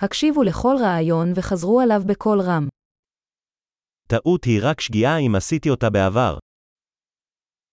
[0.00, 2.68] הקשיבו לכל רעיון וחזרו עליו בקול רם.
[4.08, 6.38] טעות היא רק שגיאה אם עשיתי אותה בעבר.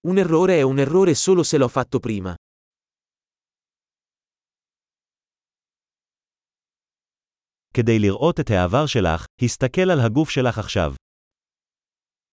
[0.08, 2.36] Un errore è un errore solo se l'ho fatto prima.
[7.74, 10.94] כדי לראות את העבר שלך, הסתכל על הגוף שלך עכשיו.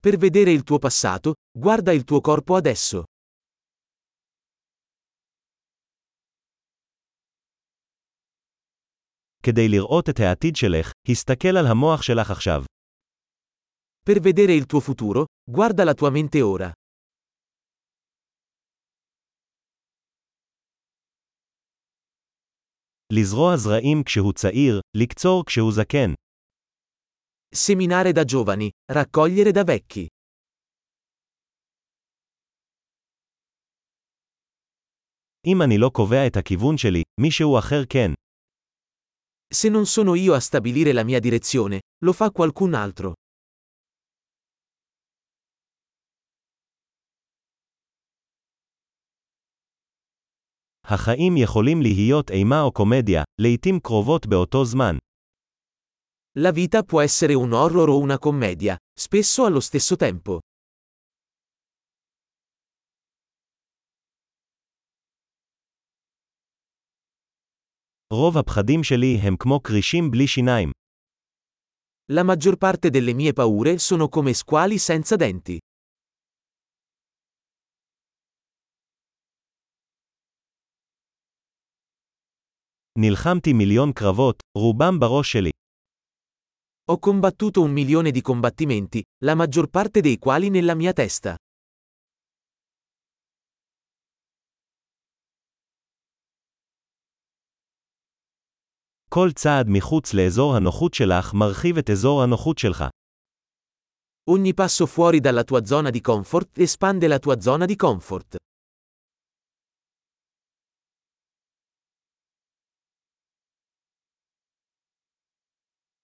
[0.07, 3.05] Per vedere il tuo passato, guarda il tuo corpo adesso.
[9.44, 12.64] כדי לראות את העתיד שלך, הסתכל על המוח שלך עכשיו.
[14.10, 16.72] Per vedere il tuo futuro, guarda la tua mente ora.
[23.14, 26.14] לזרוע זרעים כשהוא צעיר, לקצור כשהוא זקן.
[27.56, 30.08] Seminare da giovani, raccogliere da vecchi.
[35.48, 38.21] אם אני לא קובע את הכיוון שלי, מישהו אחר כן.
[39.54, 43.14] Se non sono io a stabilire la mia direzione, lo fa qualcun altro.
[50.90, 54.98] החיים יכולים להיות אימה או קומדיה, לעתים קרובות באותו זמן.
[56.40, 60.40] La vita può essere un horror o una commedia, spesso allo stesso tempo.
[68.14, 70.72] רוב הפחדים שלי הם כמו כרישים בלי שיניים.
[72.12, 75.58] La maggior parte delle mie paure sono come squali senza denti.
[83.00, 85.50] נלחמתי מיליון קרבות, רובם בראש שלי.
[86.92, 91.36] Ho combattuto un milione di combattimenti, la maggior parte dei quali nella mia testa.
[99.12, 102.84] כל צעד מחוץ לאזור הנוחות שלך מרחיב את אזור הנוחות שלך.
[104.30, 108.36] Ogni passo fuori dalla tua zona di comfort espande la tua zona di comfort.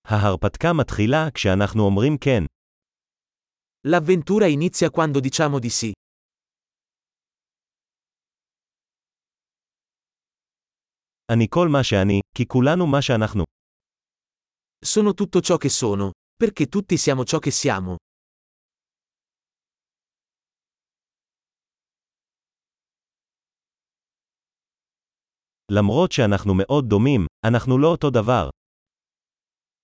[0.08, 2.44] ההרפתקה מתחילה כשאנחנו אומרים כן.
[3.88, 5.92] L'avventura inizia quando diciamo di sì.
[11.32, 13.44] אני כל מה שאני, כי כולנו מה שאנחנו.
[14.86, 17.96] Sono tutto ciò che sono, perché tutti siamo ciò che siamo.
[25.72, 28.50] למרות שאנחנו מאוד דומים, אנחנו לא אותו דבר.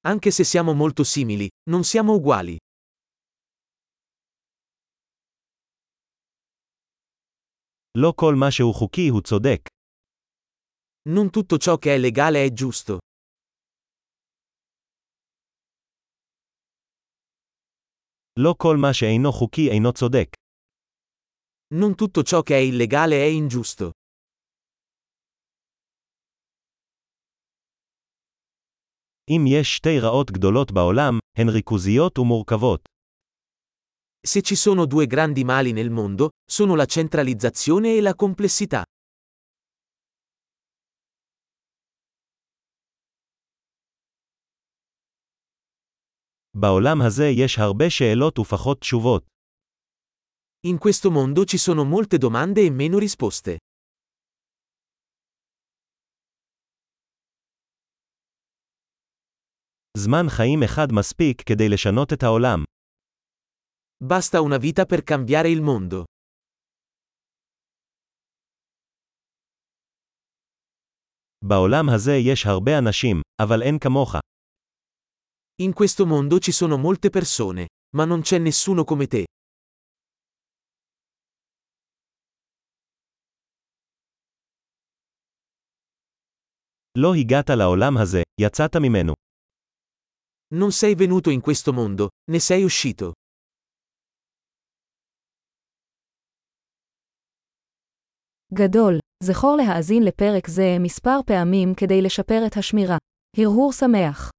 [0.07, 2.57] Anche se siamo molto simili, non siamo uguali.
[7.97, 9.72] לא כל מה שהוא חוקי הוא צודק.
[11.09, 12.97] Non tutto ciò che è legale è giusto.
[18.39, 20.29] לא כל מה שאינו חוקי אינו צודק.
[21.73, 23.91] Non tutto ciò che è illegale è ingiusto.
[29.29, 32.81] אם יש שתי רעות גדולות בעולם, הן ריכוזיות ומורכבות.
[34.27, 38.83] Se ci sono due grandi mali nel mondo, sono la centralizzazione e la complessità.
[46.53, 49.23] בעולם הזה יש הרבה שאלות ופחות תשובות.
[50.67, 53.57] In questo mondo ci sono molte domande e meno risposte.
[59.97, 62.63] זמן חיים אחד מספיק כדי לשנות את העולם.
[64.03, 66.05] Basta una vita per cambiare il mondo.
[71.45, 74.15] בעולם הזה יש הרבה אנשים, אבל אין כמוך.
[75.61, 79.23] In questo mondo ci sono molte persone, ma non c'è nessuno come te.
[86.97, 89.13] לא הגעת לעולם הזה, יצאת ממנו.
[90.51, 93.11] Non sei venuto in questo mondo, ne sei uscito.
[98.53, 102.97] גדול, זכור להאזין לפרק זה מספר פעמים כדי לשפר את השמירה.
[103.37, 104.29] הרהור שמח.